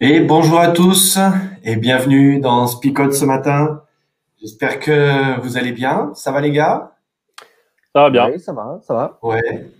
[0.00, 1.18] Et bonjour à tous
[1.64, 3.82] et bienvenue dans Spicode ce matin.
[4.40, 6.12] J'espère que vous allez bien.
[6.14, 6.92] Ça va les gars?
[7.92, 8.30] Ça va bien.
[8.30, 9.18] Oui, ça va, ça va.
[9.24, 9.72] Ouais.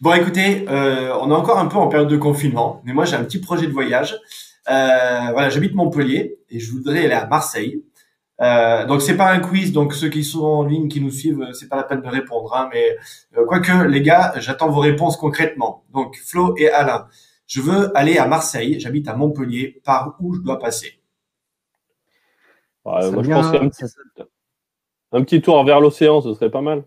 [0.00, 3.16] Bon écoutez, euh, on est encore un peu en période de confinement, mais moi j'ai
[3.16, 4.16] un petit projet de voyage.
[4.70, 7.82] Euh, voilà, j'habite Montpellier et je voudrais aller à Marseille.
[8.42, 11.48] Euh, donc c'est pas un quiz, donc ceux qui sont en ligne, qui nous suivent,
[11.52, 12.54] c'est pas la peine de répondre.
[12.54, 12.96] Hein, mais
[13.36, 15.82] euh, quoique les gars, j'attends vos réponses concrètement.
[15.92, 17.08] Donc Flo et Alain,
[17.46, 20.98] je veux aller à Marseille, j'habite à Montpellier, par où je dois passer
[22.84, 24.24] Ouais, Ça moi, je vient- pense qu'un petit, ça-
[25.12, 26.84] un petit tour vers l'océan, ce serait pas mal.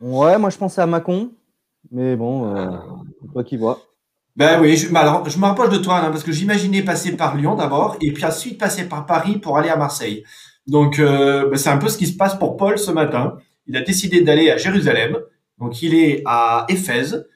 [0.00, 1.30] Ouais, moi je pensais à Mâcon,
[1.92, 2.70] mais bon, euh,
[3.32, 3.80] toi qui vois.
[4.36, 7.36] Ben oui, je, alors, je me rapproche de toi, Alain, parce que j'imaginais passer par
[7.36, 10.24] Lyon d'abord, et puis ensuite passer par Paris pour aller à Marseille.
[10.66, 13.36] Donc, euh, ben, c'est un peu ce qui se passe pour Paul ce matin.
[13.68, 15.18] Il a décidé d'aller à Jérusalem.
[15.58, 17.28] Donc, il est à Éphèse.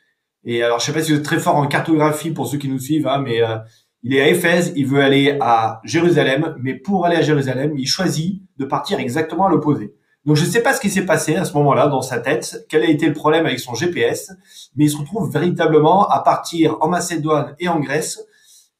[0.50, 2.70] Et alors, je sais pas si vous êtes très fort en cartographie pour ceux qui
[2.70, 3.58] nous suivent, hein, mais euh,
[4.02, 4.72] il est à Éphèse.
[4.76, 9.44] Il veut aller à Jérusalem, mais pour aller à Jérusalem, il choisit de partir exactement
[9.44, 9.94] à l'opposé.
[10.24, 12.82] Donc, je sais pas ce qui s'est passé à ce moment-là dans sa tête, quel
[12.82, 14.32] a été le problème avec son GPS,
[14.74, 18.18] mais il se retrouve véritablement à partir en Macédoine et en Grèce.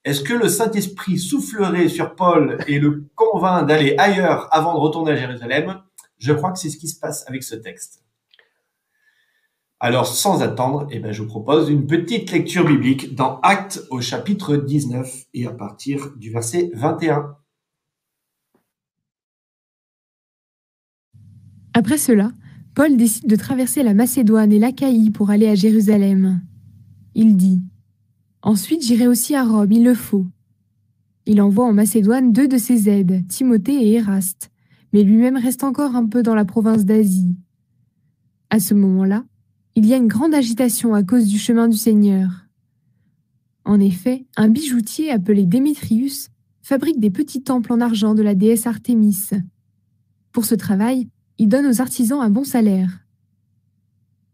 [0.04, 5.12] Est-ce que le Saint-Esprit soufflerait sur Paul et le convainc d'aller ailleurs avant de retourner
[5.12, 5.82] à Jérusalem?
[6.16, 8.02] Je crois que c'est ce qui se passe avec ce texte.
[9.80, 14.00] Alors, sans attendre, eh ben, je vous propose une petite lecture biblique dans Actes au
[14.00, 17.36] chapitre 19 et à partir du verset 21.
[21.74, 22.32] Après cela,
[22.74, 26.40] Paul décide de traverser la Macédoine et l'Achaïe pour aller à Jérusalem.
[27.14, 27.62] Il dit
[28.42, 30.26] Ensuite j'irai aussi à Rome, il le faut.
[31.24, 34.50] Il envoie en Macédoine deux de ses aides, Timothée et Éraste,
[34.92, 37.36] mais lui-même reste encore un peu dans la province d'Asie.
[38.50, 39.24] À ce moment-là,
[39.78, 42.48] il y a une grande agitation à cause du chemin du Seigneur.
[43.64, 46.30] En effet, un bijoutier appelé Démétrius
[46.62, 49.30] fabrique des petits temples en argent de la déesse Artémis.
[50.32, 51.06] Pour ce travail,
[51.38, 53.06] il donne aux artisans un bon salaire.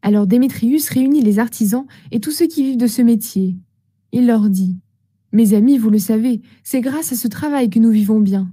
[0.00, 3.58] Alors Démétrius réunit les artisans et tous ceux qui vivent de ce métier.
[4.12, 4.78] Il leur dit
[5.32, 8.50] Mes amis, vous le savez, c'est grâce à ce travail que nous vivons bien.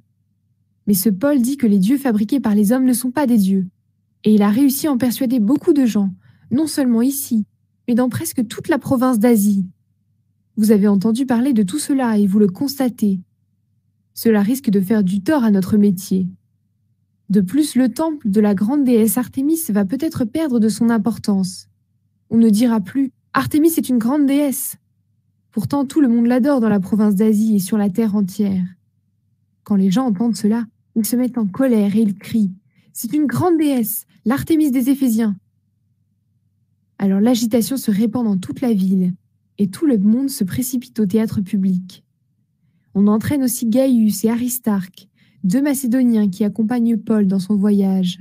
[0.88, 3.38] Mais ce Paul dit que les dieux fabriqués par les hommes ne sont pas des
[3.38, 3.66] dieux.
[4.26, 6.12] Et il a réussi à en persuader beaucoup de gens,
[6.52, 7.46] non seulement ici,
[7.88, 9.66] mais dans presque toute la province d'Asie.
[10.58, 13.22] Vous avez entendu parler de tout cela et vous le constatez.
[14.14, 16.28] Cela risque de faire du tort à notre métier.
[17.30, 21.70] De plus, le temple de la grande déesse Artémis va peut-être perdre de son importance.
[22.30, 24.76] On ne dira plus Artémis est une grande déesse.
[25.52, 28.66] Pourtant, tout le monde l'adore dans la province d'Asie et sur la terre entière.
[29.64, 32.54] Quand les gens entendent cela, ils se mettent en colère et ils crient
[32.92, 35.38] C'est une grande déesse, l'Artémis des Éphésiens.
[37.02, 39.16] Alors l'agitation se répand dans toute la ville
[39.58, 42.06] et tout le monde se précipite au théâtre public.
[42.94, 45.08] On entraîne aussi Gaius et Aristarque,
[45.44, 48.20] deux Macédoniens qui accompagnent Paul dans son voyage.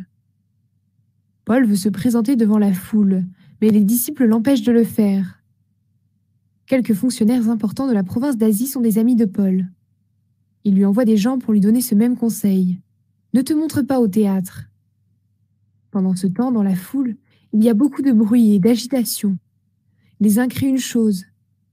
[1.44, 3.26] Paul veut se présenter devant la foule,
[3.60, 5.42] mais les disciples l'empêchent de le faire.
[6.64, 9.68] Quelques fonctionnaires importants de la province d'Asie sont des amis de Paul.
[10.64, 12.80] Ils lui envoient des gens pour lui donner ce même conseil.
[13.34, 14.70] Ne te montre pas au théâtre.
[15.90, 17.16] Pendant ce temps, dans la foule,
[17.52, 19.38] il y a beaucoup de bruit et d'agitation.
[20.20, 21.24] Les uns crient une chose,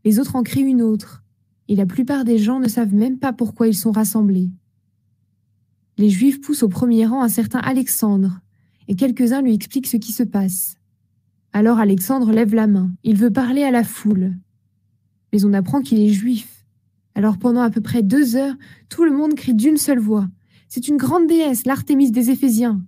[0.03, 1.23] les autres en crient une autre,
[1.67, 4.49] et la plupart des gens ne savent même pas pourquoi ils sont rassemblés.
[5.97, 8.39] Les Juifs poussent au premier rang un certain Alexandre,
[8.87, 10.77] et quelques-uns lui expliquent ce qui se passe.
[11.53, 14.33] Alors Alexandre lève la main, il veut parler à la foule.
[15.33, 16.65] Mais on apprend qu'il est juif.
[17.15, 18.55] Alors pendant à peu près deux heures,
[18.89, 20.27] tout le monde crie d'une seule voix.
[20.69, 22.81] C'est une grande déesse, l'Artémis des Éphésiens.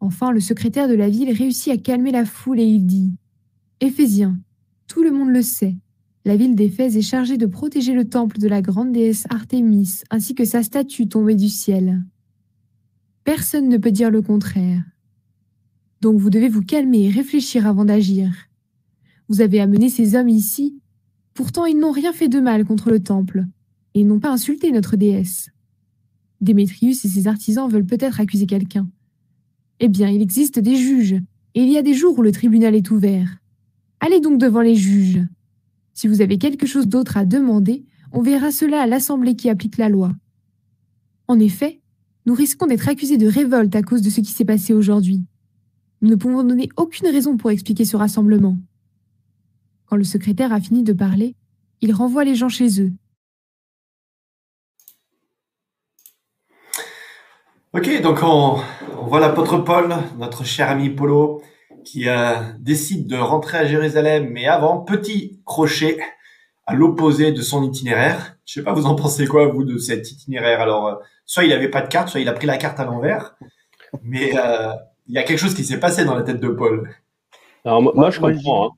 [0.00, 3.12] Enfin, le secrétaire de la ville réussit à calmer la foule et il dit
[3.80, 4.38] Éphésiens,
[4.86, 5.76] tout le monde le sait.
[6.24, 10.34] La ville d'Éphèse est chargée de protéger le temple de la grande déesse Artémis ainsi
[10.34, 12.02] que sa statue tombée du ciel.
[13.24, 14.82] Personne ne peut dire le contraire.
[16.00, 18.32] Donc vous devez vous calmer et réfléchir avant d'agir.
[19.28, 20.80] Vous avez amené ces hommes ici,
[21.34, 23.46] pourtant ils n'ont rien fait de mal contre le temple,
[23.94, 25.50] et ils n'ont pas insulté notre déesse.
[26.40, 28.88] Démétrius et ses artisans veulent peut-être accuser quelqu'un.
[29.80, 31.14] Eh bien, il existe des juges,
[31.54, 33.38] et il y a des jours où le tribunal est ouvert.
[33.98, 35.20] Allez donc devant les juges.
[35.94, 39.78] Si vous avez quelque chose d'autre à demander, on verra cela à l'Assemblée qui applique
[39.78, 40.12] la loi.
[41.28, 41.80] En effet,
[42.26, 45.24] nous risquons d'être accusés de révolte à cause de ce qui s'est passé aujourd'hui.
[46.02, 48.58] Nous ne pouvons donner aucune raison pour expliquer ce rassemblement.
[49.86, 51.34] Quand le secrétaire a fini de parler,
[51.80, 52.92] il renvoie les gens chez eux.
[57.72, 58.56] Ok, donc on,
[58.98, 61.40] on voit l'apôtre Paul, notre cher ami Polo,
[61.84, 66.00] qui euh, décide de rentrer à Jérusalem, mais avant, petit crochet,
[66.66, 68.34] à l'opposé de son itinéraire.
[68.44, 70.60] Je sais pas, vous en pensez quoi, vous, de cet itinéraire?
[70.60, 70.94] Alors, euh,
[71.26, 73.36] soit il avait pas de carte, soit il a pris la carte à l'envers.
[74.02, 74.72] Mais euh,
[75.06, 76.92] il y a quelque chose qui s'est passé dans la tête de Paul.
[77.64, 78.72] Alors, moi, moi, je comprends.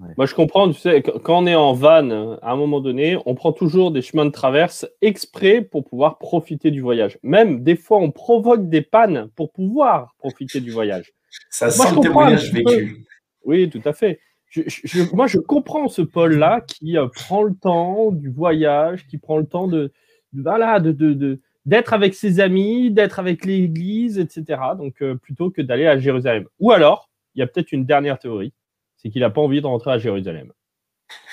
[0.00, 0.08] Ouais.
[0.16, 0.68] Moi, je comprends.
[0.72, 3.92] Tu sais, qu- quand on est en van, à un moment donné, on prend toujours
[3.92, 7.18] des chemins de traverse exprès pour pouvoir profiter du voyage.
[7.22, 11.12] Même des fois, on provoque des pannes pour pouvoir profiter du voyage.
[11.50, 13.04] Ça Moi, sent le témoignage vécu.
[13.44, 14.18] Oui, tout à fait.
[14.48, 19.06] Je- je- je- moi, je comprends ce Paul-là qui euh, prend le temps du voyage,
[19.06, 19.92] qui prend le temps de,
[20.32, 24.60] de- voilà, de, de- de- d'être avec ses amis, d'être avec l'Église, etc.
[24.76, 26.46] Donc, euh, plutôt que d'aller à Jérusalem.
[26.58, 28.52] Ou alors, il y a peut-être une dernière théorie,
[29.04, 30.52] c'est qu'il n'a pas envie de rentrer à Jérusalem.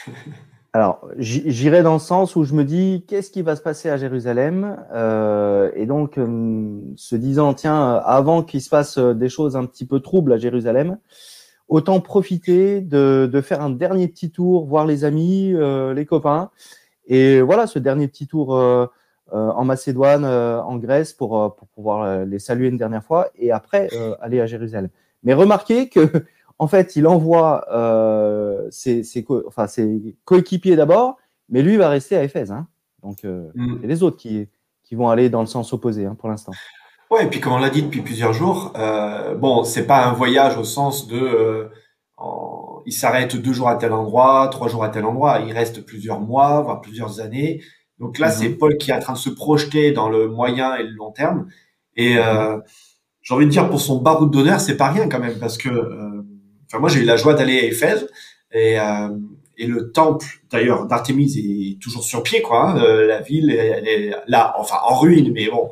[0.74, 3.98] Alors, j'irai dans le sens où je me dis, qu'est-ce qui va se passer à
[3.98, 4.78] Jérusalem?
[4.94, 9.66] Euh, Et donc, euh, se disant, tiens, euh, avant qu'il se passe des choses un
[9.66, 10.98] petit peu troubles à Jérusalem,
[11.68, 16.52] autant profiter de, faire un dernier petit tour, voir les amis, les copains.
[17.06, 18.52] Et voilà, ce dernier petit tour
[19.32, 23.88] en Macédoine, en Grèce, pour, pour pouvoir les saluer une dernière fois, et après
[24.20, 24.90] aller à Jérusalem.
[25.24, 26.26] Mais remarquez que
[26.62, 31.18] en fait, il envoie euh, ses, ses co- enfin, ses coéquipiers d'abord,
[31.50, 32.52] mais lui va rester à Éphèse.
[32.52, 32.68] Hein.
[33.02, 33.78] Donc, euh, Mm.
[33.82, 34.48] c'est les autres qui,
[34.84, 36.52] qui vont aller dans le sens opposé hein, pour l'instant.
[37.10, 40.14] Ouais, et puis comme on l'a dit depuis plusieurs jours, euh, bon, c'est pas un
[40.14, 41.70] voyage au sens de, euh,
[42.18, 45.84] en- il s'arrête deux jours à tel endroit, trois jours à tel endroit, il reste
[45.84, 47.62] plusieurs mois, voire plusieurs années.
[48.00, 48.34] Donc là, Mhm.
[48.34, 51.12] c'est Paul qui est en train de se projeter dans le moyen et le long
[51.12, 51.48] terme.
[51.96, 52.60] Et euh,
[53.24, 55.70] j'ai envie de dire pour son baroud d'honneur, c'est pas rien quand même, parce que,
[56.72, 58.08] enfin moi j'ai eu la joie d'aller à Éphèse
[58.54, 59.10] et euh,
[59.58, 62.70] et le temple d'ailleurs d'Artémise est toujours sur pied, quoi.
[62.72, 62.78] hein.
[62.84, 65.70] Euh, la ville, elle est là, enfin en ruine, mais bon,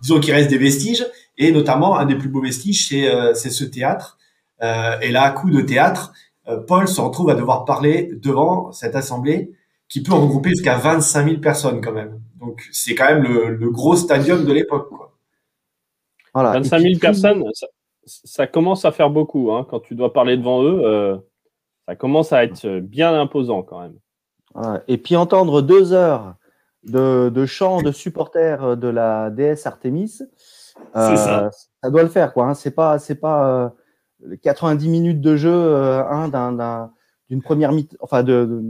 [0.00, 1.04] disons qu'il reste des vestiges,
[1.38, 4.18] et notamment un des plus beaux vestiges, c'est euh, c'est ce théâtre.
[4.62, 6.12] Euh, et là, à coup de théâtre,
[6.46, 9.50] euh, Paul se retrouve à devoir parler devant cette assemblée
[9.88, 12.20] qui peut regrouper jusqu'à 25 000 personnes quand même.
[12.38, 14.88] Donc c'est quand même le, le gros stadium de l'époque.
[14.88, 15.16] quoi.
[16.34, 16.50] Voilà.
[16.50, 17.66] Et 25 puis, 000 tout- personnes, ça,
[18.04, 19.52] ça commence à faire beaucoup.
[19.52, 19.66] hein.
[19.68, 21.16] Quand tu dois parler devant eux, euh,
[21.88, 23.94] ça commence à être bien imposant quand même.
[24.88, 26.34] Et puis entendre deux heures
[26.84, 30.18] de, de chants de supporters de la déesse Artémis,
[30.96, 31.50] euh, ça.
[31.82, 32.32] ça doit le faire.
[32.34, 32.46] quoi.
[32.46, 32.54] Hein.
[32.54, 33.72] C'est pas, c'est pas
[34.26, 36.92] euh, 90 minutes de jeu euh, hein, d'un- d'un-
[37.30, 38.62] d'une première mi enfin de, de-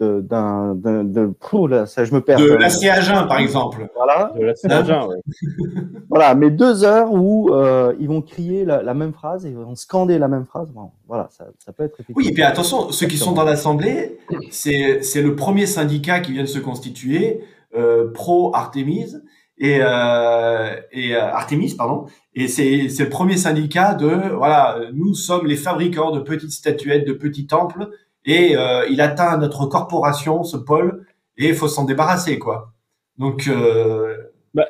[0.00, 1.30] de, d'un, de,
[1.68, 2.38] là, ça, je me perds.
[2.38, 3.88] De l'acier à jeun, par exemple.
[3.94, 4.32] Voilà.
[4.38, 5.16] De la Saint-Jean, ouais.
[6.08, 9.74] Voilà, mais deux heures où euh, ils vont crier la, la même phrase, ils vont
[9.74, 10.70] scander la même phrase.
[10.72, 11.98] Bon, voilà, ça, ça peut être.
[12.14, 14.18] Oui, et puis attention, ceux qui sont dans l'assemblée,
[14.50, 17.42] c'est c'est le premier syndicat qui vient de se constituer,
[17.76, 19.14] euh, pro Artemis
[19.58, 22.06] et euh, et euh, Artemis pardon.
[22.34, 27.06] Et c'est c'est le premier syndicat de voilà, nous sommes les fabricants de petites statuettes,
[27.06, 27.90] de petits temples,
[28.28, 31.06] et euh, il atteint notre corporation, ce Paul,
[31.38, 32.72] et il faut s'en débarrasser quoi.
[33.16, 34.16] Donc euh,
[34.52, 34.66] Bah,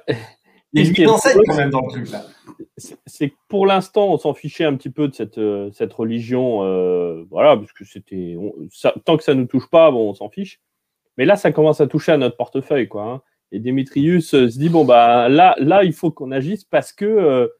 [0.72, 1.06] il y a une
[1.44, 2.22] quand même dans le truc là.
[3.06, 6.62] c'est que pour l'instant, on s'en fichait un petit peu de cette, euh, cette religion,
[6.62, 8.36] euh, voilà, parce que c'était,
[9.04, 10.60] tant que ça nous touche pas, bon, on s'en fiche.
[11.16, 13.04] Mais là, ça commence à toucher à notre portefeuille, quoi.
[13.04, 13.22] hein.
[13.50, 17.50] Et Démétrius se dit bon bah là, là, il faut qu'on agisse parce que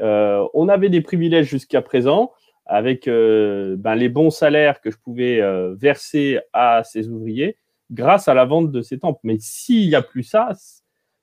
[0.00, 2.30] on avait des privilèges jusqu'à présent
[2.68, 7.56] avec euh, ben, les bons salaires que je pouvais euh, verser à ces ouvriers
[7.90, 9.20] grâce à la vente de ces temples.
[9.24, 10.50] Mais s'il n'y a plus ça,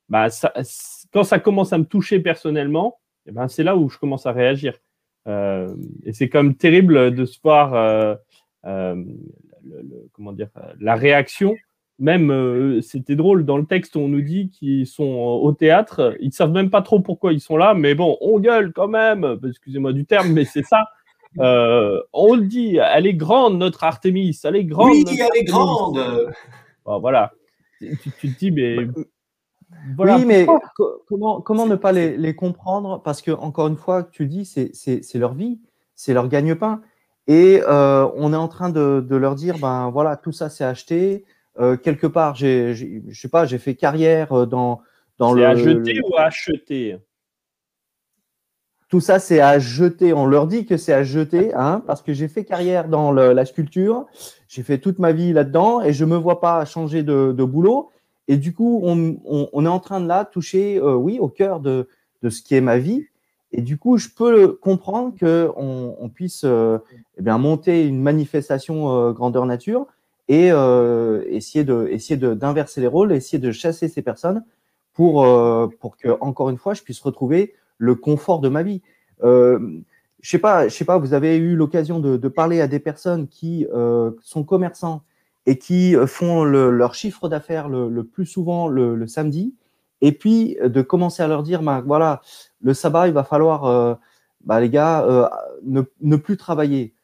[0.10, 0.52] ben, ça,
[1.14, 4.32] quand ça commence à me toucher personnellement, eh ben, c'est là où je commence à
[4.32, 4.74] réagir.
[5.28, 7.74] Euh, et c'est même terrible de se voir,
[8.66, 8.96] euh,
[10.12, 11.56] comment dire, la réaction.
[11.98, 16.34] Même, c'était drôle, dans le texte, on nous dit qu'ils sont au théâtre, ils ne
[16.34, 19.94] savent même pas trop pourquoi ils sont là, mais bon, on gueule quand même, excusez-moi
[19.94, 20.86] du terme, mais c'est ça.
[21.40, 24.90] Euh, on le dit, elle est grande, notre Artémis, elle est grande.
[24.90, 26.32] Oui, elle est grande.
[26.86, 27.34] Bon, voilà.
[27.80, 28.88] Tu, tu te dis, mais.
[29.96, 30.48] Voilà, oui, mais
[31.08, 33.02] comment, comment ne pas les, les comprendre?
[33.04, 35.60] Parce que, encore une fois, tu dis, c'est- c'est c'est leur vie,
[35.96, 36.82] c'est leur gagne-pain.
[37.28, 40.64] Et euh, on est en train de, de leur dire, ben voilà, tout ça c'est
[40.64, 41.26] acheté.
[41.60, 44.82] Euh, quelque part, j'ai, je sais pas, j'ai fait carrière dans,
[45.18, 45.46] dans C'est le.
[45.46, 46.98] à jeter ou à acheter?
[48.96, 50.14] Tout ça, c'est à jeter.
[50.14, 53.44] On leur dit que c'est à jeter, hein, parce que j'ai fait carrière dans la
[53.44, 54.06] sculpture.
[54.48, 57.90] J'ai fait toute ma vie là-dedans et je me vois pas changer de, boulot.
[58.30, 61.60] Et du coup, on, on- est en train de là toucher, euh, oui, au cœur
[61.60, 61.90] de,
[62.24, 63.04] de ce qui est ma vie.
[63.52, 66.78] Et du coup, je peux comprendre que on, puisse euh,
[67.18, 69.88] eh bien, monter une manifestation euh, grandeur nature
[70.30, 74.46] et euh, essayer de essayer d'inverser les rôles, essayer de chasser ces personnes
[74.94, 75.28] pour
[75.82, 78.82] pour que encore une fois, je puisse retrouver le confort de ma vie.
[79.24, 79.60] Euh,
[80.22, 83.68] je sais pas, sais pas, vous avez eu l'occasion de, parler à des personnes qui
[83.74, 85.04] euh, sont commerçants
[85.46, 89.54] et qui font leur chiffre d'affaires le, plus souvent le, samedi,
[90.02, 92.22] et puis de commencer à leur dire, bah, voilà,
[92.62, 94.00] le sabbat, il va falloir,
[94.44, 95.30] bah, les gars,
[95.64, 96.96] ne, plus travailler.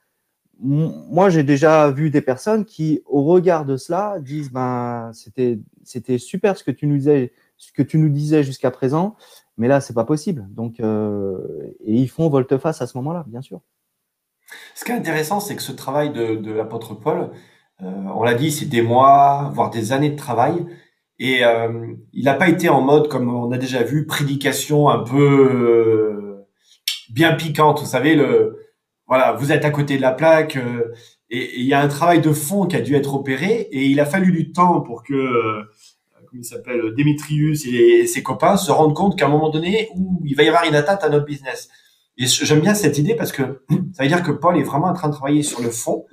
[0.57, 4.51] Moi, j'ai déjà vu des personnes qui, au regard de cela, disent,
[5.13, 9.15] c'était, c'était super ce que tu nous disais, ce que tu nous disais jusqu'à présent,
[9.61, 10.47] mais là, c'est pas possible.
[10.49, 13.61] Donc, et ils font volte-face à ce moment-là, bien sûr.
[14.75, 17.31] Ce qui est intéressant, c'est que ce travail de, l'apôtre Paul,
[17.81, 20.65] euh, on l'a dit, c'est des mois, voire des années de travail.
[21.19, 25.03] Et euh, il n'a pas été en mode, comme on a déjà vu, prédication un
[25.03, 26.47] peu euh,
[27.11, 27.79] bien piquante.
[27.79, 28.57] Vous savez, le,
[29.07, 30.57] voilà, vous êtes à côté de la plaque.
[31.29, 33.67] et il y a un travail de fond qui a dû être opéré.
[33.71, 35.63] Et il a fallu du temps pour que
[36.31, 40.21] comment il s'appelle, Démétrius et, ses copains se rendent compte qu'à un moment donné, où
[40.25, 41.69] il va y avoir une atteinte à notre business.
[42.17, 44.93] Et j'aime bien cette idée parce que ça veut dire que Paul est vraiment en
[44.93, 46.05] train de travailler sur le fond.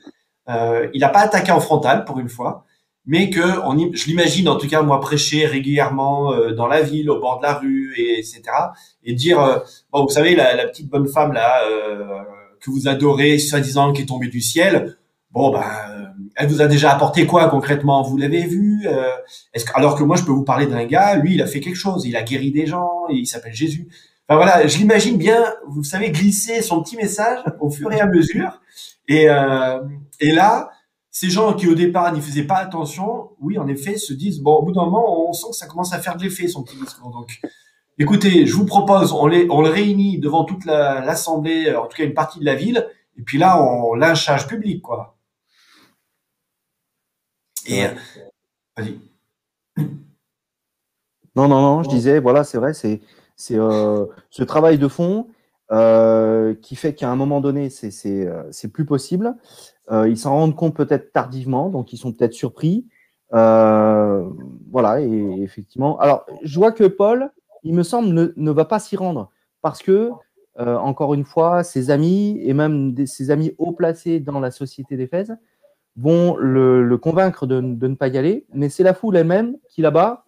[0.49, 2.65] Euh, il n'a pas attaqué en frontal pour une fois,
[3.05, 7.21] mais que je l'imagine en tout cas moi prêcher régulièrement euh, dans la ville, au
[7.21, 8.43] bord de la rue, et, etc.
[9.05, 9.59] Et dire euh,
[9.93, 12.23] bon, vous savez la, la, petite bonne femme là euh,
[12.61, 14.97] que vous adorez, soi-disant qui est tombée du ciel.
[15.31, 15.63] Bon ben,
[16.37, 18.03] elle vous a déjà apporté quoi concrètement?
[18.03, 18.87] Vous l'avez vu
[19.53, 21.61] Est-ce que, alors que moi je peux vous parler d'un gars, lui il a fait
[21.61, 23.89] quelque chose, il a guéri des gens, il s'appelle Jésus
[24.37, 28.61] voilà, je l'imagine bien, vous savez, glisser son petit message au fur et à mesure.
[29.09, 29.81] Et, euh,
[30.21, 30.71] et là,
[31.11, 34.57] ces gens qui au départ n'y faisaient pas attention, oui, en effet, se disent bon,
[34.57, 36.77] au bout d'un moment, on sent que ça commence à faire de l'effet son petit
[36.77, 37.11] discours.
[37.11, 37.41] Donc,
[37.99, 42.05] écoutez, je vous propose, on, les, on le réunit devant toute l'assemblée, en tout cas
[42.05, 45.18] une partie de la ville, et puis là, on lynchage public, quoi.
[47.69, 47.85] Et
[48.77, 48.99] vas-y.
[51.37, 53.01] Non, non, non, je disais, voilà, c'est vrai, c'est
[53.39, 55.29] c'est euh, ce travail de fond
[55.71, 59.35] euh, qui fait qu'à un moment donné, c'est euh, plus possible.
[59.91, 62.87] ils s'en rendent compte peut-être tardivement, donc ils sont peut-être surpris.
[63.31, 65.99] voilà, et effectivement.
[66.01, 67.31] Alors, je vois que Paul,
[67.63, 69.31] il me semble, ne, va pas s'y rendre
[69.63, 70.11] parce que,
[70.57, 75.37] encore une fois, ses amis et même ses amis haut placés dans la société d'Éphèse
[75.99, 79.83] vont le, convaincre de, de, ne pas y aller, mais c'est la foule elle-même qui
[79.83, 80.25] là-bas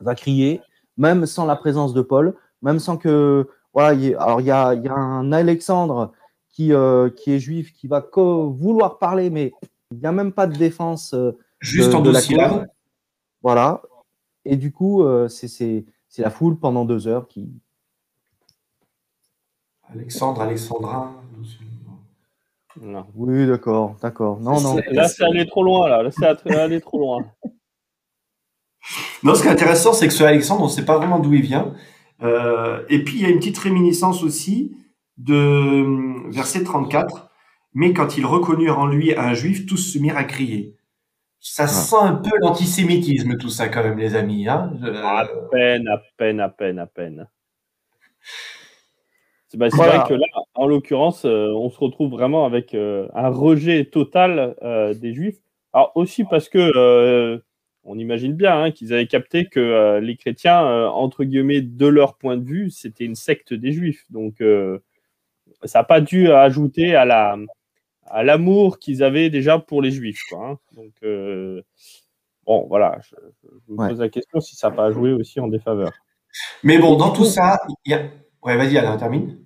[0.00, 0.60] va crier,
[0.96, 3.48] même sans la présence de Paul, même sans que.
[3.72, 6.12] Voilà, alors il y a, y a, un Alexandre
[6.48, 9.52] qui, euh, qui est juif qui va vouloir parler, mais
[9.92, 11.14] il n'y a même pas de défense.
[11.14, 12.66] Euh, Juste en de la
[13.42, 13.82] Voilà.
[14.44, 15.84] Et du coup, euh, c'est
[16.16, 17.48] la foule pendant deux heures qui.
[19.90, 21.12] Alexandre, Alexandra.
[22.80, 23.06] Non.
[23.14, 24.40] Oui, d'accord, d'accord.
[24.40, 24.76] Non, non.
[24.90, 26.02] Là, c'est allé trop loin, là.
[26.02, 27.24] Là, c'est allé trop loin.
[29.22, 31.34] Non, ce qui est intéressant, c'est que ce Alexandre, on ne sait pas vraiment d'où
[31.34, 31.74] il vient.
[32.22, 34.76] Euh, et puis, il y a une petite réminiscence aussi
[35.18, 37.28] de euh, verset 34.
[37.74, 40.76] Mais quand il reconnut en lui un juif, tous se mirent à crier.
[41.40, 41.68] Ça ah.
[41.68, 44.48] sent un peu l'antisémitisme, tout ça, quand même, les amis.
[44.48, 44.72] Hein
[45.02, 47.28] À peine, à peine, à peine, à peine.
[49.48, 54.54] C'est vrai que là, en l'occurrence, euh, on se retrouve vraiment avec un rejet total
[55.00, 55.38] des juifs.
[55.72, 57.40] Alors aussi parce que
[57.88, 61.86] on imagine bien hein, qu'ils avaient capté que euh, les chrétiens, euh, entre guillemets, de
[61.86, 64.04] leur point de vue, c'était une secte des juifs.
[64.10, 64.78] Donc, euh,
[65.64, 67.36] ça n'a pas dû ajouter à la
[68.10, 70.22] à l'amour qu'ils avaient déjà pour les juifs.
[70.32, 70.58] Hein.
[70.72, 70.92] Donc,
[72.46, 73.14] bon, voilà, je,
[73.66, 75.90] vous pose la question si ça n'a pas joué aussi en défaveur.
[76.62, 78.00] Mais bon, dans tout ça, il y a...
[78.48, 79.36] Ouais, vas-y, Alain, termine.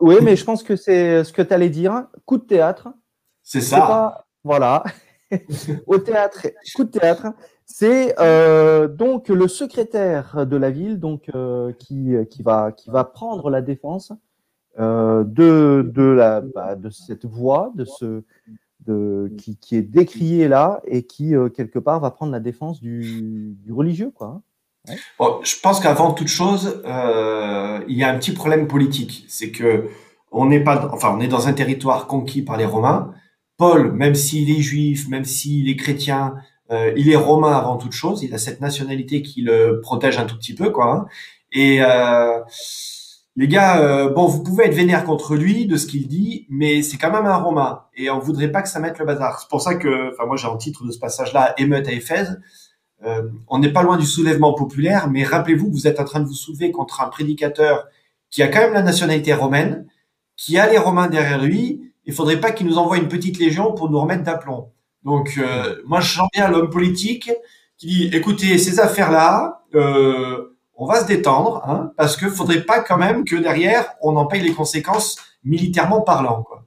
[0.00, 2.08] Oui, mais je pense que c'est ce que tu allais dire.
[2.26, 2.88] Coup de théâtre.
[3.42, 4.26] C'est ça.
[4.44, 4.84] Voilà.
[5.86, 7.28] Au théâtre, coup de théâtre.
[7.64, 13.04] C'est euh, donc le secrétaire de la ville donc euh, qui, qui, va, qui va
[13.04, 14.12] prendre la défense
[14.78, 18.24] euh, de, de, la, bah, de cette voix de ce,
[18.80, 23.56] de, qui, qui est décriée là et qui, quelque part, va prendre la défense du,
[23.64, 24.10] du religieux.
[24.14, 24.42] Quoi.
[25.18, 29.24] Bon, je pense qu'avant toute chose, il y a un petit problème politique.
[29.28, 29.88] C'est que
[30.32, 33.12] on n'est pas, enfin, on est dans un territoire conquis par les Romains.
[33.56, 36.34] Paul, même s'il est juif, même s'il est chrétien,
[36.70, 38.22] euh, il est romain avant toute chose.
[38.22, 40.92] Il a cette nationalité qui le protège un tout petit peu, quoi.
[40.92, 41.06] Hein.
[41.52, 42.38] Et euh,
[43.36, 46.82] les gars, euh, bon, vous pouvez être vénère contre lui de ce qu'il dit, mais
[46.82, 47.82] c'est quand même un romain.
[47.96, 49.40] Et on voudrait pas que ça mette le bazar.
[49.40, 52.40] C'est pour ça que, enfin, moi, j'ai en titre de ce passage-là, émeute à Éphèse.
[53.48, 56.26] On n'est pas loin du soulèvement populaire, mais rappelez-vous que vous êtes en train de
[56.26, 57.86] vous soulever contre un prédicateur
[58.30, 59.86] qui a quand même la nationalité romaine,
[60.40, 61.92] qui a les Romains derrière lui.
[62.06, 64.72] Il faudrait pas qu'il nous envoie une petite légion pour nous remettre d'aplomb.
[65.04, 67.30] Donc, euh, moi, je sens bien l'homme politique
[67.76, 72.80] qui dit, écoutez, ces affaires-là, euh, on va se détendre, hein, parce que faudrait pas
[72.80, 76.42] quand même que derrière, on en paye les conséquences militairement parlant.
[76.42, 76.64] Quoi.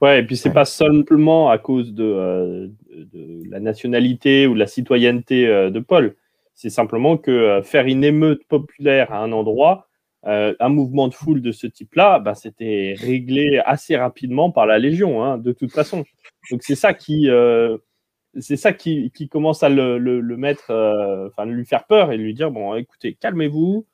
[0.00, 2.68] Ouais, et puis c'est pas simplement à cause de, euh,
[3.12, 6.16] de, la nationalité ou de la citoyenneté de Paul.
[6.54, 9.88] C'est simplement que faire une émeute populaire à un endroit,
[10.24, 15.24] un mouvement de foule de ce type-là, bah, c'était réglé assez rapidement par la Légion,
[15.24, 16.04] hein, de toute façon.
[16.50, 17.28] Donc c'est ça qui,
[18.40, 20.70] ça qui, commence à le, le, mettre,
[21.30, 23.86] enfin lui faire peur et lui dire bon, écoutez, calmez-vous.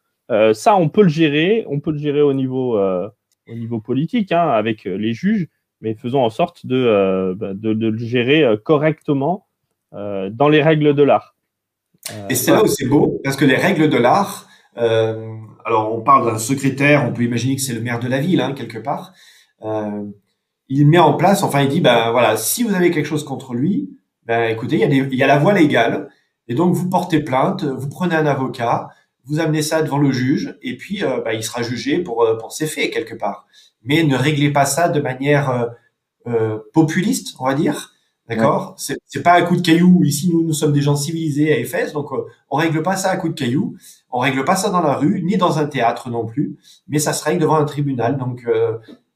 [0.53, 4.49] ça, on peut le gérer, on peut le gérer au niveau, au niveau politique, hein,
[4.49, 5.49] avec les juges
[5.81, 9.47] mais faisons en sorte de, euh, bah, de, le gérer euh, correctement
[9.95, 11.35] euh, dans les règles de l'art.
[12.31, 16.31] Et c'est là où c'est beau, parce que les règles de l'art, alors on parle
[16.31, 19.13] d'un secrétaire, on peut imaginer que c'est le maire de la ville, hein, quelque part.
[20.69, 23.55] il met en place, enfin il dit, ben voilà, si vous avez quelque chose contre
[23.55, 23.91] lui,
[24.25, 26.09] ben écoutez, il y, a il y a la voie légale,
[26.47, 28.91] et donc vous portez plainte, vous prenez un avocat,
[29.25, 32.69] vous amenez ça devant le juge, et puis ben, il sera jugé pour, pour ses
[32.69, 33.49] faits, quelque part
[33.87, 35.67] mais ne réglez pas ça de manière euh,
[36.27, 37.93] euh, populiste, on va dire.
[38.29, 38.75] D'accord?
[38.77, 40.03] C'est C'est pas un coup de caillou.
[40.03, 43.11] Ici, nous, nous sommes des gens civilisés à Éphèse, donc euh, on règle pas ça
[43.11, 43.77] à coup de caillou.
[44.11, 47.13] On règle pas ça dans la rue, ni dans un théâtre non plus, mais ça
[47.13, 48.19] se règle devant un tribunal.
[48.19, 48.45] Donc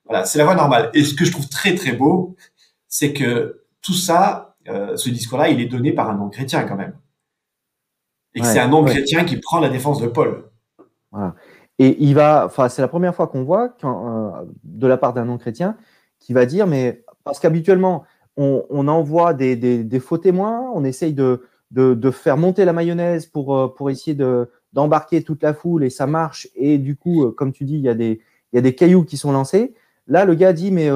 [0.05, 0.91] voilà, c'est la voie normale.
[0.95, 2.37] Et ce que je trouve très très beau,
[2.87, 6.95] c'est que tout ça, ce discours-là, il est donné par un non-chrétien quand même.
[8.35, 10.51] Et que c'est un non-chrétien qui prend la défense de Paul.
[11.11, 11.35] Voilà.
[11.81, 14.31] Et il va, enfin, c'est la première fois qu'on voit euh,
[14.65, 15.79] de la part d'un non-chrétien
[16.19, 18.05] qui va dire, mais parce qu'habituellement,
[18.37, 21.41] on, envoie des, faux témoins, on essaye de,
[22.13, 24.15] faire monter la mayonnaise pour, euh, pour essayer
[24.75, 26.49] d'embarquer toute la foule et ça marche.
[26.55, 28.21] Et du coup, euh, comme tu dis, il y a des,
[28.53, 29.73] il y a des cailloux qui sont lancés.
[30.07, 30.91] Là, le gars dit, mais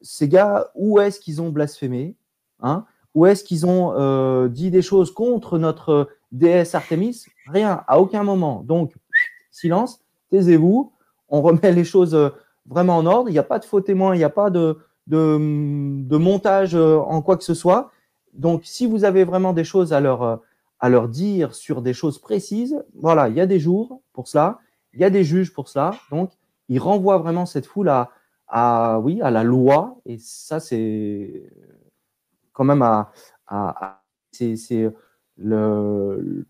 [0.00, 2.14] ces gars, où est-ce qu'ils ont blasphémé
[2.60, 2.84] hein?
[3.14, 7.24] Où est-ce qu'ils ont dit des choses contre notre déesse Artemis?
[7.48, 8.62] Rien, à aucun moment.
[8.64, 8.94] Donc,
[9.50, 10.92] silence taisez-vous,
[11.28, 12.30] on remet les choses euh,
[12.66, 14.76] vraiment en ordre, il n'y a pas de faux témoins, il n'y a pas de,
[15.08, 17.90] montage euh, en quoi que ce soit.
[18.32, 20.36] Donc, si vous avez vraiment des choses à leur, euh,
[20.78, 24.58] à leur dire sur des choses précises, voilà, il y a des jours pour cela,
[24.94, 25.92] il y a des juges pour cela.
[26.10, 26.30] Donc,
[26.68, 28.10] ils renvoient vraiment cette foule à,
[28.48, 29.96] à oui, à la loi.
[30.06, 31.50] Et ça, c'est
[32.52, 33.10] quand même à,
[33.46, 34.00] à
[34.32, 34.92] c'est
[35.36, 36.46] le,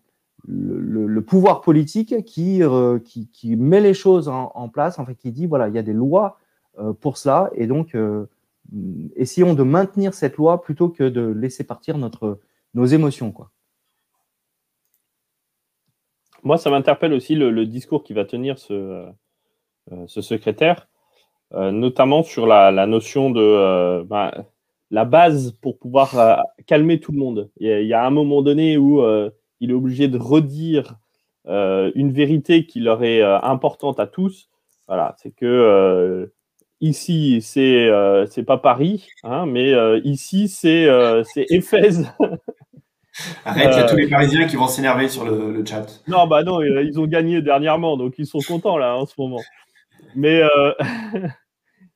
[0.47, 5.31] le, pouvoir politique qui, euh, qui, qui, met les choses en, place, en fait, qui
[5.31, 6.37] dit voilà, il y a des lois
[6.79, 8.25] euh, pour cela, et donc euh,
[9.15, 12.39] essayons de maintenir cette loi plutôt que de laisser partir notre,
[12.73, 13.31] nos émotions.
[13.31, 13.51] Quoi.
[16.43, 19.07] Moi, ça m'interpelle aussi le, discours qui va tenir ce,
[20.07, 20.87] ce secrétaire,
[21.53, 24.45] notamment sur la, notion de bah,
[24.89, 27.51] la base pour pouvoir calmer tout le monde.
[27.57, 29.03] Il y, a, un moment donné où
[29.61, 30.95] il est obligé de redire
[31.47, 34.49] euh, une vérité qui leur est euh, importante à tous.
[34.87, 36.27] Voilà, c'est que euh,
[36.81, 37.89] ici, c'est
[38.29, 39.71] c'est pas Paris, hein, mais
[40.03, 40.87] ici, c'est
[41.23, 42.11] c'est Éphèse.
[43.45, 46.01] Arrête, il y a tous les Parisiens qui vont s'énerver sur le, chat.
[46.07, 49.41] Non, bah non, ils ont gagné dernièrement, donc ils sont contents là en ce moment.
[50.15, 50.41] Mais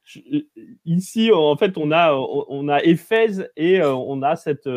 [0.86, 4.70] ici, en fait, on a, on a Éphèse et on a cette,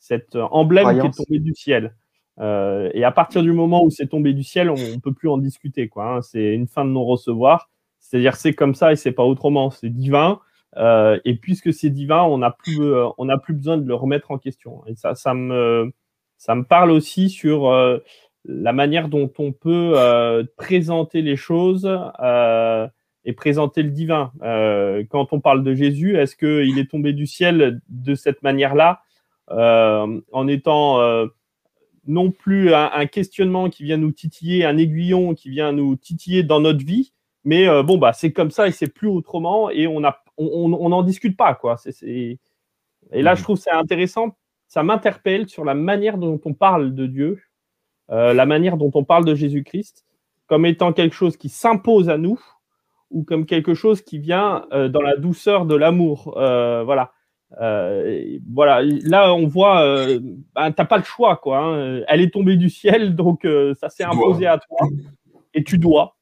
[0.00, 1.94] cet emblème qui est tombé du ciel.
[2.40, 5.28] Euh, et à partir du moment où c'est tombé du ciel, on ne peut plus
[5.28, 5.88] en discuter.
[5.88, 6.22] Quoi, hein.
[6.22, 7.70] C'est une fin de non-recevoir.
[8.00, 9.70] C'est-à-dire c'est comme ça et c'est pas autrement.
[9.70, 10.40] C'est divin.
[10.76, 14.30] Euh, et puisque c'est divin, on n'a plus, euh, on plus besoin de le remettre
[14.30, 14.82] en question.
[14.86, 15.92] Et ça, ça me,
[16.38, 17.70] ça me parle aussi sur
[18.46, 19.94] la manière dont on peut
[20.56, 21.86] présenter les choses
[23.26, 24.32] et présenter le divin.
[25.10, 29.02] quand on parle de Jésus, est-ce qu'il est tombé du ciel de cette manière-là?
[29.02, 29.09] euh,
[29.50, 31.26] en étant euh,
[32.06, 36.60] non plus un, questionnement qui vient nous titiller, un aiguillon qui vient nous titiller dans
[36.60, 37.12] notre vie,
[37.44, 40.72] mais euh, bon, bah, c'est comme ça et c'est plus autrement et on n'en on,
[40.72, 41.54] on, discute pas.
[41.54, 41.76] Quoi.
[42.02, 42.38] Et
[43.12, 43.44] là, je mmh.
[43.44, 44.36] trouve c'est intéressant,
[44.68, 47.40] ça m'interpelle sur la manière dont on parle de Dieu,
[48.08, 50.04] la manière dont on parle de Jésus-Christ,
[50.46, 52.40] comme étant quelque chose qui s'impose à nous
[53.10, 56.32] ou comme quelque chose qui vient dans la douceur de l'amour.
[56.34, 57.12] voilà.
[57.60, 60.20] Euh, voilà, là on voit, euh,
[60.54, 61.58] bah, t'as pas le choix quoi.
[61.58, 62.02] Hein.
[62.06, 64.88] Elle est tombée du ciel, donc euh, ça s'est imposé à toi
[65.54, 66.16] et tu dois.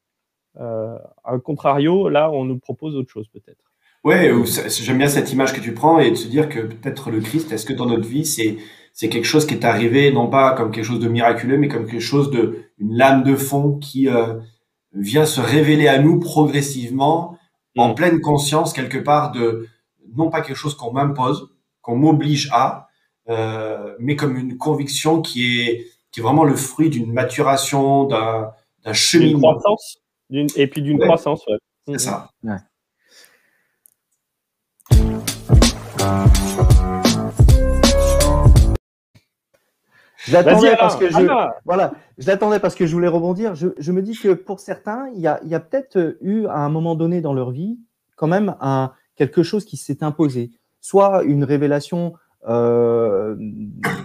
[0.58, 3.64] à contrario, là on nous propose autre chose peut-être.
[4.04, 4.32] Ouais,
[4.68, 7.52] j'aime bien cette image que tu prends et de se dire que peut-être le Christ,
[7.52, 8.56] est-ce que dans notre vie c'est
[8.94, 11.86] c'est quelque chose qui est arrivé non pas comme quelque chose de miraculeux, mais comme
[11.86, 14.08] quelque chose de une lame de fond qui
[14.94, 17.36] vient se révéler à nous progressivement
[17.76, 17.94] en mm.
[17.94, 19.68] pleine conscience quelque part de
[20.16, 21.50] non pas quelque chose qu'on m'impose,
[21.82, 22.88] qu'on m'oblige à,
[23.28, 28.52] euh, mais comme une conviction qui est, qui est vraiment le fruit d'une maturation, d'un,
[28.84, 29.52] d'un cheminement.
[29.52, 29.98] D'une croissance,
[30.56, 31.58] et puis d'une croissance, ouais.
[31.86, 31.98] C'est mhm.
[31.98, 32.30] ça.
[32.42, 32.56] Ouais.
[40.26, 43.54] Je l'attendais parce que je, voilà, je l'attendais parce que je voulais rebondir.
[43.54, 46.46] Je, je, me dis que pour certains, il y a, il y a peut-être eu
[46.46, 47.78] à un moment donné dans leur vie
[48.16, 52.14] quand même un, quelque chose qui s'est imposé, soit une révélation
[52.48, 53.34] euh,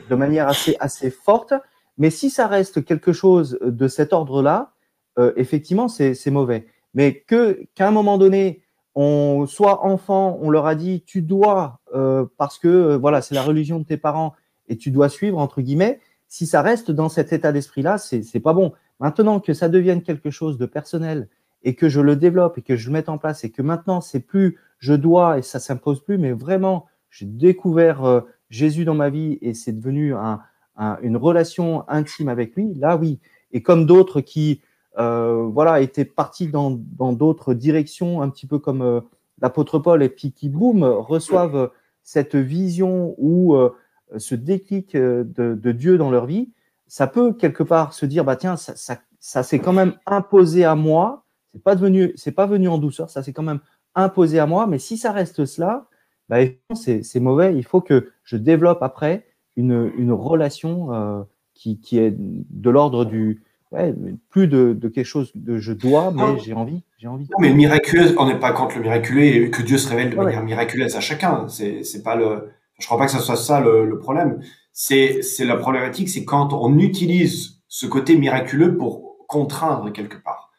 [0.10, 1.54] de manière assez, assez forte,
[1.98, 4.74] mais si ça reste quelque chose de cet ordre-là,
[5.20, 6.66] euh, effectivement, c'est mauvais.
[6.96, 8.64] Mais qu'à un moment donné,
[8.96, 13.42] on soit enfant, on leur a dit tu dois euh, parce que voilà c'est la
[13.42, 14.34] religion de tes parents
[14.68, 16.00] et tu dois suivre entre guillemets.
[16.28, 18.74] Si ça reste dans cet état d'esprit-là, c'est pas bon.
[19.00, 21.28] Maintenant que ça devienne quelque chose de personnel
[21.64, 24.02] et que je le développe et que je le mette en place et que maintenant
[24.02, 28.20] c'est plus je dois et ça s'impose plus, mais vraiment j'ai découvert euh,
[28.50, 30.42] Jésus dans ma vie et c'est devenu un,
[31.02, 32.74] une relation intime avec lui.
[32.74, 33.22] Là oui.
[33.54, 34.60] Et comme d'autres qui
[35.00, 36.72] euh, voilà, étaient partis dans
[37.14, 39.00] d'autres directions, un petit peu comme euh,
[39.42, 41.72] l'apôtre Paul, et puis qui, boum, reçoivent
[42.04, 43.56] cette vision ou
[44.18, 46.52] ce déclic de, Dieu dans leur vie,
[46.88, 50.66] ça peut quelque part se dire, bah tiens, ça, ça, ça s'est quand même imposé
[50.66, 53.62] à moi, c'est pas devenu, c'est pas venu en douceur, ça s'est quand même
[53.96, 55.88] imposé à moi, mais si ça reste cela,
[56.30, 56.38] bah,
[56.74, 57.56] c'est mauvais.
[57.56, 59.26] Il faut que je développe après
[59.56, 63.94] une, une relation euh, qui, qui, est de l'ordre du, ouais,
[64.30, 67.26] plus de, de, quelque chose de je dois, mais j'ai envie, j'ai envie.
[67.26, 70.16] Non, mais miraculeuse, on n'est pas contre le miraculeux et que Dieu se révèle de
[70.16, 71.48] manière miraculeuse à chacun.
[71.50, 74.42] C'est, pas le, je crois pas que ce soit ça le, le problème.
[74.72, 80.52] C'est, la problématique, c'est quand on utilise ce côté miraculeux pour contraindre quelque part.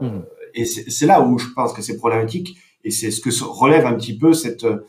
[0.00, 0.24] Euh, mmh.
[0.54, 2.56] Et c'est, c'est là où je pense que c'est problématique
[2.88, 4.64] et c'est ce que relève un petit peu cette.
[4.64, 4.86] Euh,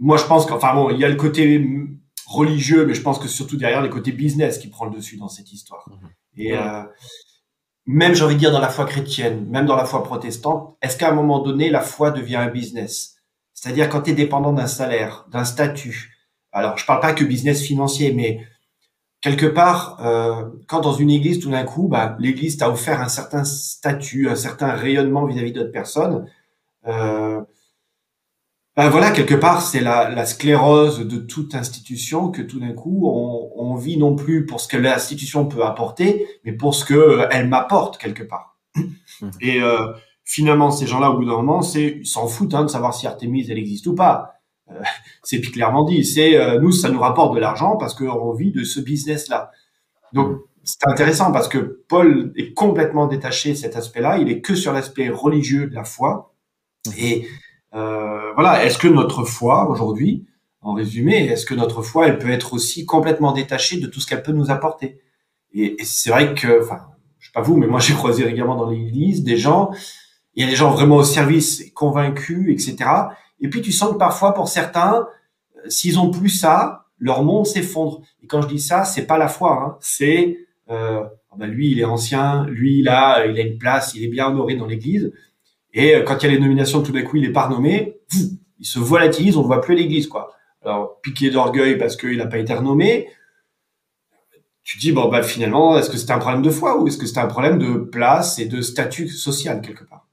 [0.00, 1.64] moi, je pense qu'enfin bon, il y a le côté
[2.26, 5.28] religieux, mais je pense que surtout derrière les côtés business qui prend le dessus dans
[5.28, 5.88] cette histoire.
[5.88, 6.06] Mmh.
[6.36, 6.82] Et euh,
[7.86, 10.96] même, j'ai envie de dire, dans la foi chrétienne, même dans la foi protestante, est-ce
[10.96, 13.16] qu'à un moment donné, la foi devient un business?
[13.54, 16.16] C'est-à-dire quand tu es dépendant d'un salaire, d'un statut.
[16.50, 18.40] Alors, je parle pas que business financier, mais
[19.20, 23.08] quelque part, euh, quand dans une église, tout d'un coup, bah, l'église t'a offert un
[23.08, 26.26] certain statut, un certain rayonnement vis-à-vis d'autres personnes,
[26.88, 27.40] euh,
[28.78, 33.08] ben voilà, quelque part, c'est la, la, sclérose de toute institution que tout d'un coup,
[33.08, 36.94] on, on, vit non plus pour ce que l'institution peut apporter, mais pour ce que
[36.94, 38.56] euh, elle m'apporte quelque part.
[39.20, 39.30] Mmh.
[39.40, 39.92] Et euh,
[40.24, 43.06] finalement, ces gens-là, au bout d'un moment, c'est ils s'en foutent hein, de savoir si
[43.06, 44.34] Artemis elle existe ou pas.
[44.70, 44.80] Euh,
[45.24, 46.04] c'est clairement dit.
[46.04, 49.50] C'est euh, nous, ça nous rapporte de l'argent parce qu'on vit de ce business-là.
[50.12, 50.40] Donc mmh.
[50.62, 54.18] c'est intéressant parce que Paul est complètement détaché de cet aspect-là.
[54.18, 56.32] Il est que sur l'aspect religieux de la foi.
[56.96, 57.28] Et
[57.74, 60.26] euh, voilà, est-ce que notre foi aujourd'hui,
[60.60, 64.06] en résumé, est-ce que notre foi, elle peut être aussi complètement détachée de tout ce
[64.06, 65.00] qu'elle peut nous apporter?
[65.52, 66.80] Et, c'est vrai que, enfin,
[67.18, 69.70] je sais pas vous, mais moi j'ai croisé régulièrement dans l'Église des gens,
[70.34, 72.90] il y a des gens vraiment au service, convaincus, etc.
[73.40, 75.06] Et puis tu sens que parfois pour certains,
[75.56, 78.02] euh, s'ils ont plus ça, leur monde s'effondre.
[78.22, 80.38] Et quand je dis ça, c'est pas la foi, hein, c'est
[80.70, 81.04] euh,
[81.36, 84.56] ben lui il est ancien, lui là il a une place, il est bien honoré
[84.56, 85.12] dans l'Église.
[85.72, 87.98] Et euh, quand il y a les nominations, tout d'un coup, il est pas renommé,
[88.58, 90.32] il se volatilise, on ne voit plus l'église, quoi.
[90.64, 93.08] Alors, piqué d'orgueil parce qu'il n'a pas été renommé,
[94.64, 97.06] tu dis, bon, bah, finalement, est-ce que c'était un problème de foi ou est-ce que
[97.06, 100.06] c'était un problème de place et de statut social, quelque part?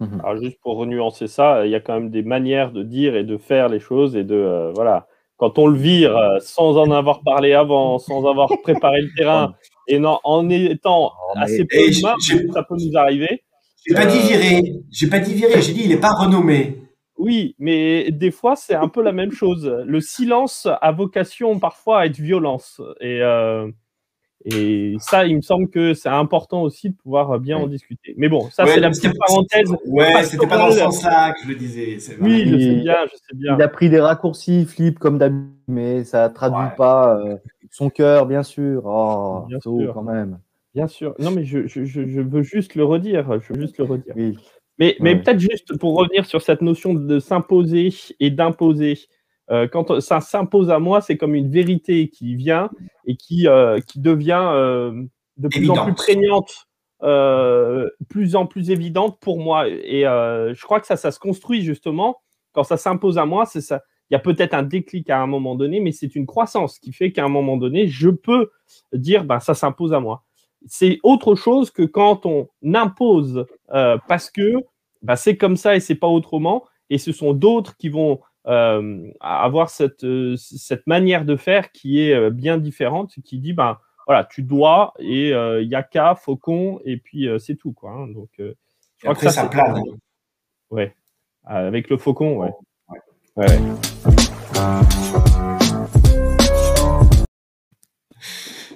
[0.00, 0.20] Mhm.
[0.22, 3.24] Alors, juste pour renuancer ça, il y a quand même des manières de dire et
[3.24, 5.06] de faire les choses et de, euh, voilà.
[5.36, 9.54] Quand on le vire euh, sans en avoir parlé avant, sans avoir préparé le terrain
[9.88, 12.14] et non, en étant assez peu humain,
[12.52, 13.42] ça peut nous arriver.
[13.86, 14.62] J'ai pas dit euh, virer.
[14.90, 15.60] J'ai pas dit virer.
[15.60, 16.80] J'ai dit il est pas renommé.
[17.16, 19.66] Oui, mais des fois c'est un peu la même chose.
[19.86, 22.80] Le silence a vocation parfois à être violence.
[23.00, 23.70] Et, euh,
[24.44, 28.14] et ça, il me semble que c'est important aussi de pouvoir bien en discuter.
[28.18, 29.74] Mais bon, ça c'est la petite parenthèse.
[29.86, 31.96] Ouais, c'était pas dans le sens-là que je le disais.
[32.20, 33.56] Oui, je sais bien, je sais bien.
[33.56, 37.36] Il a pris des raccourcis, Flip, comme d'habitude, mais ça traduit pas euh,
[37.70, 38.82] son cœur, bien sûr.
[38.84, 39.94] Oh, bien sûr.
[39.94, 40.38] quand même.
[40.74, 41.14] Bien sûr.
[41.18, 43.40] Non, mais je, je, je, veux juste le redire.
[43.40, 44.14] Je veux juste le redire.
[44.78, 48.98] Mais, mais peut-être juste pour revenir sur cette notion de s'imposer et d'imposer.
[49.50, 52.70] Euh, quand ça s'impose à moi, c'est comme une vérité qui vient
[53.06, 55.04] et qui, euh, qui devient euh,
[55.36, 56.66] de plus en plus prégnante,
[58.08, 59.68] plus en plus évidente pour moi.
[59.68, 62.20] Et je crois que ça, ça se construit justement
[62.52, 63.46] quand ça s'impose à moi.
[63.46, 63.82] C'est ça.
[64.10, 66.92] Il y a peut-être un déclic à un moment donné, mais c'est une croissance qui
[66.92, 68.50] fait qu'à un moment donné, je peux
[68.92, 70.24] dire, ben, ça s'impose à moi
[70.66, 74.54] c'est autre chose que quand on impose euh, parce que
[75.02, 76.64] bah, c'est comme ça et c'est pas autrement.
[76.90, 82.00] Et ce sont d'autres qui vont euh, avoir cette, euh, cette manière de faire qui
[82.00, 86.80] est bien différente, qui dit ben voilà, tu dois et il y a qu'à faucon
[86.84, 87.92] et puis c'est tout quoi.
[87.92, 88.08] Hein.
[88.08, 88.54] donc je
[89.08, 89.80] après ça, ça plane.
[90.70, 90.94] Ouais,
[91.44, 92.50] avec le faucon, ouais.
[93.36, 93.46] ouais.
[93.46, 93.58] ouais.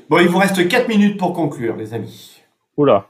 [0.08, 2.40] Bon, il vous reste 4 minutes pour conclure, les amis.
[2.76, 3.08] Oula.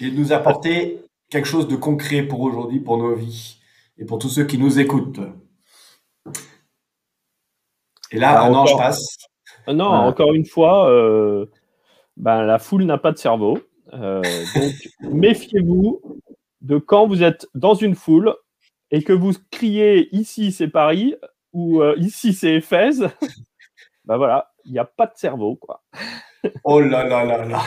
[0.00, 3.60] Et nous apporter quelque chose de concret pour aujourd'hui, pour nos vies
[3.98, 5.20] et pour tous ceux qui nous écoutent.
[8.10, 8.78] Et là, Ah, non, je encore.
[8.86, 9.16] passe.
[9.68, 10.02] Euh, Non, Voilà.
[10.08, 11.46] encore une fois, euh,
[12.16, 13.58] ben, la foule n'a pas de cerveau.
[13.92, 14.22] Euh,
[14.54, 14.72] donc,
[15.14, 16.00] méfiez-vous
[16.60, 18.34] de quand vous êtes dans une foule
[18.90, 21.14] et que vous criez ici c'est Paris
[21.52, 23.08] ou euh, ici c'est Éphèse.
[24.04, 25.56] ben voilà, il n'y a pas de cerveau.
[25.56, 25.82] Quoi.
[26.64, 27.60] Oh là là là là.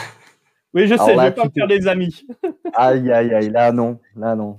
[0.74, 2.26] Oui, je sais, je ne veux pas me faire des amis.
[2.74, 4.58] Aïe, aïe, aïe, là non, là non.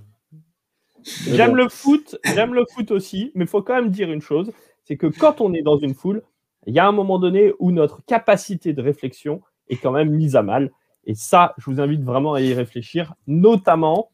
[1.04, 1.56] J'aime bon.
[1.58, 4.54] le foot, j'aime le foot aussi, mais il faut quand même dire une chose,
[4.86, 6.24] c'est que quand on est dans une foule,
[6.65, 10.38] il y a un moment donné où notre capacité de réflexion est quand même mise
[10.38, 10.71] à mal.
[11.06, 14.10] Et ça, je vous invite vraiment à y réfléchir, notamment,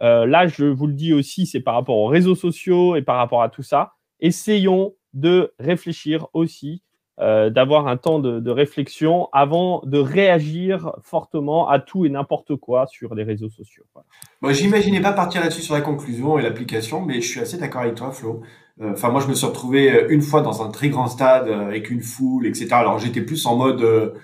[0.00, 3.16] euh, là, je vous le dis aussi, c'est par rapport aux réseaux sociaux et par
[3.16, 3.94] rapport à tout ça.
[4.20, 6.82] Essayons de réfléchir aussi,
[7.22, 12.86] euh, d'avoir un temps de, réflexion avant de réagir fortement à tout et n'importe quoi
[12.86, 13.84] sur les réseaux sociaux.
[13.92, 14.06] Voilà.
[14.40, 17.82] Moi, j'imaginais pas partir là-dessus sur la conclusion et l'application, mais je suis assez d'accord
[17.82, 18.40] avec toi, Flo.
[18.80, 21.48] Euh, Enfin, moi, je me suis retrouvé euh, une fois dans un très grand stade
[21.48, 22.68] avec une foule, etc.
[22.70, 24.14] Alors, j'étais plus en mode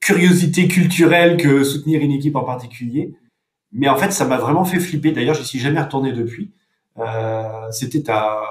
[0.00, 3.14] curiosité culturelle que soutenir une équipe en particulier.
[3.70, 5.12] Mais en fait, ça m'a vraiment fait flipper.
[5.12, 6.50] D'ailleurs, j'y suis jamais retourné depuis.
[7.70, 8.02] C'était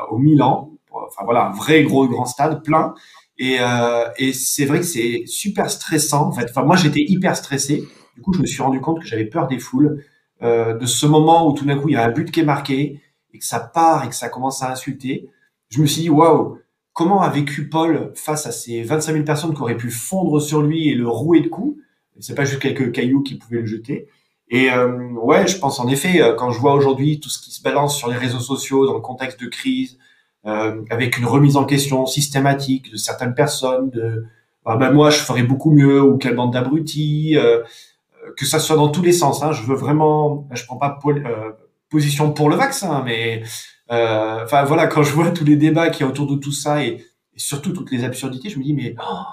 [0.09, 0.71] au Milan.
[0.91, 2.95] Enfin voilà, un vrai gros grand stade plein.
[3.39, 6.27] Et, euh, et c'est vrai que c'est super stressant.
[6.27, 7.85] En fait, enfin moi j'étais hyper stressé.
[8.15, 10.03] Du coup, je me suis rendu compte que j'avais peur des foules,
[10.43, 12.45] euh, de ce moment où tout d'un coup il y a un but qui est
[12.45, 13.01] marqué
[13.33, 15.29] et que ça part et que ça commence à insulter.
[15.69, 16.59] Je me suis dit waouh,
[16.93, 20.61] comment a vécu Paul face à ces 25 000 personnes qui auraient pu fondre sur
[20.61, 21.81] lui et le rouer de coups?
[22.19, 24.09] C'est pas juste quelques cailloux qui pouvaient le jeter.
[24.49, 27.51] Et euh, ouais, je pense en effet, euh, quand je vois aujourd'hui tout ce qui
[27.51, 29.97] se balance sur les réseaux sociaux dans le contexte de crise,
[30.45, 34.25] euh, avec une remise en question systématique de certaines personnes, de
[34.65, 38.59] ah ben moi je ferais beaucoup mieux ou quelle bande d'abrutis, euh, euh, que ça
[38.59, 39.41] soit dans tous les sens.
[39.43, 41.51] Hein, je veux vraiment, je prends pas euh,
[41.89, 43.43] position pour le vaccin, mais
[43.91, 46.87] euh, enfin voilà, quand je vois tous les débats a autour de tout ça et,
[47.33, 49.23] et surtout toutes les absurdités, je me dis mais oh,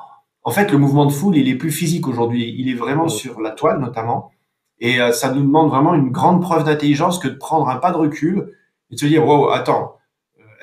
[0.44, 3.08] en fait le mouvement de foule il est plus physique aujourd'hui, il est vraiment Ouais.
[3.10, 4.30] sur la toile notamment.
[4.78, 7.96] Et ça nous demande vraiment une grande preuve d'intelligence que de prendre un pas de
[7.96, 8.52] recul
[8.90, 9.95] et de se dire, wow, attends,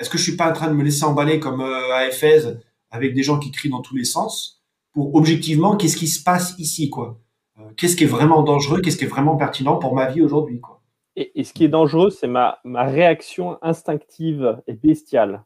[0.04, 2.60] est-ce que je suis pas en train de me laisser emballer comme euh, à Éphèse
[2.90, 4.62] avec des gens qui crient dans tous les sens
[4.92, 7.18] pour objectivement, qu'est-ce qui se passe ici, quoi?
[7.58, 10.60] Euh, Qu'est-ce qui est vraiment dangereux Qu'est-ce qui est vraiment pertinent pour ma vie aujourd'hui,
[10.60, 10.82] quoi?
[11.16, 15.42] Et, ce qui est dangereux, c'est ma, ma réaction instinctive et bestiale.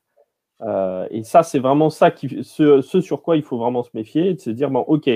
[0.62, 4.34] Euh, et ça, c'est vraiment ça qui, ce, sur quoi il faut vraiment se méfier,
[4.34, 5.08] de se dire bon, ok,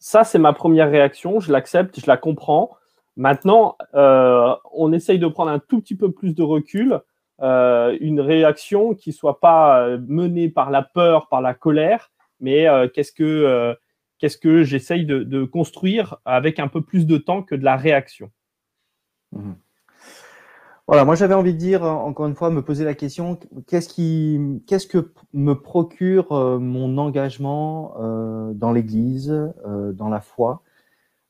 [0.00, 2.70] ça c'est ma première réaction, je l'accepte, je la comprends.
[3.14, 7.00] Maintenant, on essaye de prendre un tout petit peu plus de recul,
[7.40, 12.66] euh, une réaction qui soit pas euh, menée par la peur, par la colère, mais
[12.66, 13.76] euh, qu'est-ce que
[14.18, 18.32] qu'est-ce que j'essaye de, construire avec un peu plus de temps que de la réaction?
[20.88, 24.40] Voilà, moi j'avais envie de dire, encore une fois, me poser la question, qu'est-ce qui,
[24.66, 27.94] qu'est-ce que me procure mon engagement
[28.54, 29.32] dans l'Église,
[29.64, 30.62] dans la foi,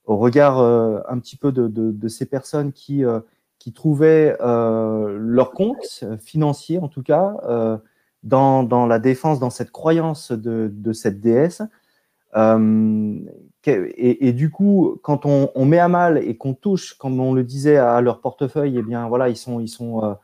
[0.06, 3.04] au regard un petit peu de, de, ces personnes qui,
[3.72, 7.76] trouvaient euh, leur compte financier, en tout cas, euh,
[8.22, 11.62] dans, dans la défense, dans cette croyance de, de cette déesse.
[12.36, 13.18] Euh,
[13.64, 17.76] et, du coup, quand on, met à mal et qu'on touche, comme on le disait,
[17.76, 20.16] à leur portefeuille, eh bien voilà, ils sont, ils sont,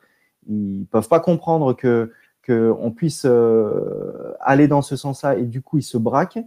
[0.48, 3.26] ils peuvent pas comprendre que que on puisse
[4.40, 6.38] aller dans ce sens-là et du coup ils se braquent.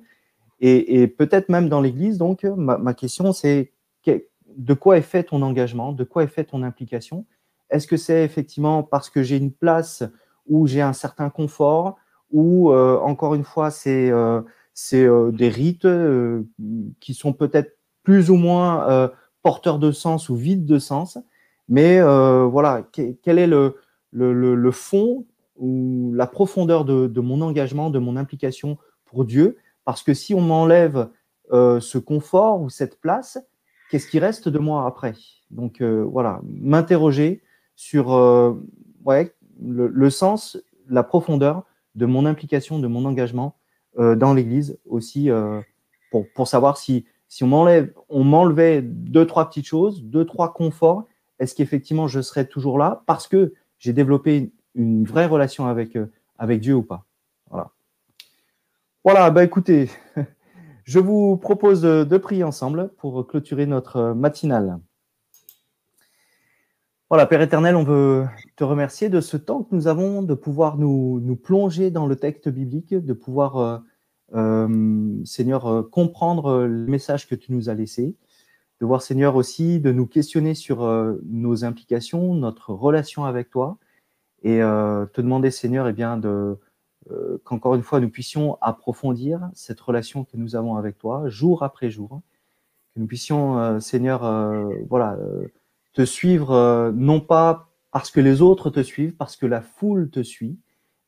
[0.59, 2.17] Et, et peut-être même dans l'Église.
[2.17, 3.71] Donc, ma, ma question c'est
[4.03, 4.23] que-
[4.57, 7.25] de quoi est fait ton engagement, de quoi est fait ton implication
[7.69, 10.03] Est-ce que c'est effectivement parce que j'ai une place
[10.47, 11.97] où j'ai un certain confort,
[12.31, 14.41] ou euh, encore une fois c'est euh,
[14.93, 15.87] euh, des rites
[16.99, 19.11] qui sont peut-être plus ou moins
[19.43, 21.17] porteurs de sens ou vides de sens.
[21.69, 23.75] Mais voilà, que- quel est le,
[24.11, 25.25] le, le, le fond
[25.57, 29.57] ou la profondeur de, de mon engagement, de mon implication pour Dieu?
[29.85, 31.09] Parce que si on m'enlève
[31.51, 33.37] ce confort ou cette place,
[33.89, 35.13] qu'est-ce qui reste de moi après?
[35.51, 37.41] Donc euh, voilà, m'interroger
[37.75, 38.53] sur euh,
[39.05, 40.57] ouais, le, le sens,
[40.89, 41.63] la profondeur
[41.95, 43.55] de mon implication, de mon engagement
[43.99, 45.61] euh, dans l'Église aussi, euh,
[46.11, 50.53] pour, pour savoir si, si on m'enlève, on m'enlevait deux, trois petites choses, deux, trois
[50.53, 51.05] conforts,
[51.39, 55.95] est-ce qu'effectivement je serais toujours là parce que j'ai développé une, une vraie relation avec,
[55.95, 57.05] euh, avec Dieu ou pas?
[57.49, 57.71] Voilà.
[59.03, 59.89] Voilà, bah écoutez,
[60.87, 64.79] je vous propose de, prier ensemble pour clôturer notre matinale.
[67.09, 70.77] Voilà, Père éternel, on veut te remercier de ce temps que nous avons, de pouvoir
[70.77, 73.83] nous, plonger dans le texte biblique, de pouvoir
[74.33, 78.15] euh, Seigneur, comprendre le message que tu nous as laissé,
[78.79, 80.89] de voir, Seigneur, aussi de nous questionner sur
[81.25, 83.77] nos implications, notre relation avec toi,
[84.41, 86.57] et te demander, Seigneur, eh bien, de,
[87.43, 91.89] qu'encore une fois, nous puissions approfondir cette relation que nous avons avec toi, jour après
[91.89, 92.21] jour,
[92.93, 94.21] que nous puissions, Seigneur,
[94.89, 95.17] voilà,
[95.93, 100.21] te suivre, non pas parce que les autres te suivent, parce que la foule te
[100.21, 100.57] suit,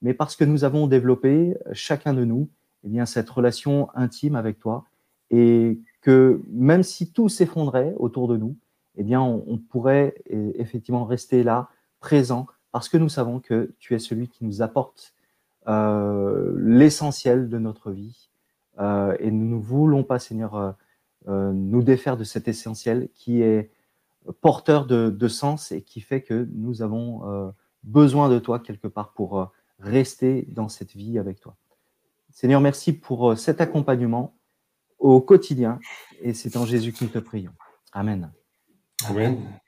[0.01, 2.49] mais parce que nous avons développé, chacun de nous,
[2.83, 4.85] eh bien, cette relation intime avec toi.
[5.31, 8.55] Et que même si tout s'effondrait autour de nous,
[8.97, 13.99] eh bien, on, pourrait effectivement rester là, présent, parce que nous savons que tu es
[13.99, 15.18] celui qui nous apporte euh,
[16.57, 18.29] l'essentiel de notre vie.
[18.79, 20.75] Euh, et nous ne voulons pas, Seigneur,
[21.27, 23.71] euh, nous défaire de cet essentiel qui est
[24.41, 27.53] porteur de, sens et qui fait que nous avons
[27.83, 31.55] besoin de toi quelque part pour rester dans cette vie avec toi.
[32.31, 34.35] Seigneur, merci pour euh, cet accompagnement
[34.99, 35.79] au quotidien.
[36.21, 37.53] Et c'est en Jésus que nous te prions.
[37.91, 38.31] Amen.
[39.07, 39.37] Amen.